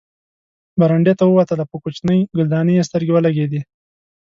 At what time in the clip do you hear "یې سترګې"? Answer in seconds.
2.77-3.13